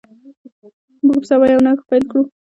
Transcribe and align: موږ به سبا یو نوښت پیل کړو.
موږ 1.05 1.17
به 1.21 1.27
سبا 1.29 1.45
یو 1.47 1.63
نوښت 1.65 1.83
پیل 1.89 2.03
کړو. 2.11 2.21